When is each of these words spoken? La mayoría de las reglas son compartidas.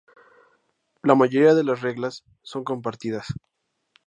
La 1.03 1.13
mayoría 1.13 1.53
de 1.53 1.63
las 1.63 1.81
reglas 1.81 2.23
son 2.41 2.63
compartidas. 2.63 3.27